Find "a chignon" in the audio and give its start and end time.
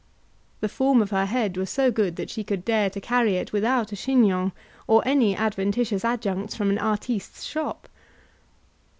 3.91-4.51